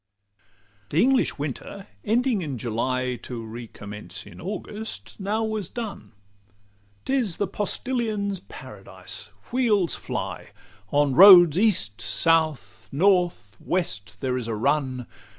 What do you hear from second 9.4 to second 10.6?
wheels fly;